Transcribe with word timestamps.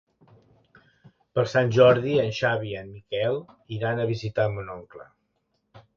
Per 1.39 1.43
Sant 1.51 1.69
Jordi 1.77 2.15
en 2.23 2.33
Xavi 2.39 2.71
i 2.71 2.75
en 2.81 2.89
Miquel 2.95 3.37
iran 3.79 4.03
a 4.03 4.09
visitar 4.13 4.51
mon 4.57 4.77
oncle. 4.81 5.07